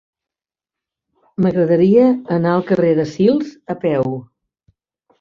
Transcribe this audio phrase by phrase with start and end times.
[1.43, 2.07] M'agradaria
[2.39, 4.21] anar al carrer de Sils a peu.